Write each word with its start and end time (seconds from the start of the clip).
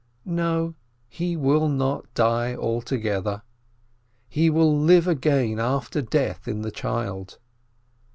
No, 0.25 0.73
he 1.09 1.37
will 1.37 1.69
not 1.69 2.11
die 2.15 2.55
altogether, 2.55 3.43
he 4.27 4.49
will 4.49 4.75
live 4.75 5.07
again 5.07 5.59
after 5.59 6.01
death 6.01 6.47
in 6.47 6.63
the 6.63 6.71
child. 6.71 7.37